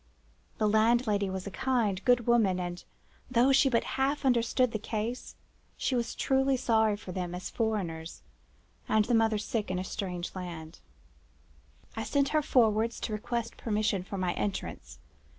The 0.57 0.67
landlady 0.67 1.29
was 1.29 1.45
a 1.45 1.51
kind, 1.51 2.03
good 2.05 2.25
woman, 2.25 2.59
and 2.59 2.83
though 3.29 3.51
she 3.51 3.69
but 3.69 3.83
half 3.83 4.25
understood 4.25 4.71
the 4.71 4.79
case, 4.79 5.35
she 5.77 5.93
was 5.93 6.15
truly 6.15 6.57
sorry 6.57 6.97
for 6.97 7.11
them, 7.11 7.35
as 7.35 7.51
foreigners, 7.51 8.23
and 8.89 9.05
the 9.05 9.13
mother 9.13 9.37
sick 9.37 9.69
in 9.69 9.77
a 9.77 9.83
strange 9.83 10.33
land. 10.33 10.79
"I 11.95 12.03
sent 12.03 12.29
her 12.29 12.41
forwards 12.41 12.99
to 13.01 13.13
request 13.13 13.57
permission 13.57 14.01
for 14.01 14.17
my 14.17 14.33
entrance. 14.33 14.97